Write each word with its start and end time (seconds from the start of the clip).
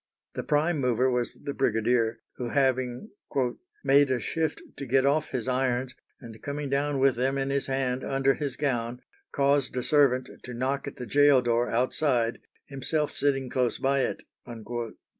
The 0.33 0.41
prime 0.41 0.79
mover 0.79 1.11
was 1.11 1.35
the 1.43 1.53
brigadier, 1.53 2.21
who, 2.37 2.49
having 2.49 3.11
"made 3.83 4.09
a 4.09 4.19
shift 4.19 4.63
to 4.77 4.87
get 4.87 5.05
off 5.05 5.29
his 5.29 5.47
irons, 5.47 5.93
and 6.19 6.41
coming 6.41 6.71
down 6.71 6.99
with 6.99 7.13
them 7.15 7.37
in 7.37 7.51
his 7.51 7.67
hand 7.67 8.03
under 8.03 8.33
his 8.33 8.57
gown, 8.57 9.03
caused 9.31 9.77
a 9.77 9.83
servant 9.83 10.27
to 10.41 10.55
knock 10.55 10.87
at 10.87 10.95
the 10.95 11.05
gaol 11.05 11.43
door 11.43 11.69
outside, 11.69 12.39
himself 12.65 13.11
sitting 13.11 13.47
close 13.47 13.77
by 13.77 13.99
it." 13.99 14.23